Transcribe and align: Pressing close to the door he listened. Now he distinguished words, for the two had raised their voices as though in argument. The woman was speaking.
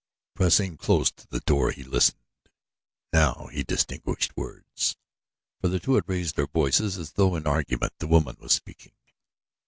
Pressing 0.33 0.77
close 0.77 1.11
to 1.11 1.27
the 1.27 1.41
door 1.41 1.69
he 1.69 1.83
listened. 1.83 2.17
Now 3.13 3.49
he 3.53 3.61
distinguished 3.63 4.35
words, 4.35 4.97
for 5.61 5.67
the 5.67 5.79
two 5.79 5.93
had 5.93 6.09
raised 6.09 6.35
their 6.37 6.47
voices 6.47 6.97
as 6.97 7.11
though 7.11 7.35
in 7.35 7.45
argument. 7.45 7.93
The 7.99 8.07
woman 8.07 8.37
was 8.39 8.51
speaking. 8.51 8.93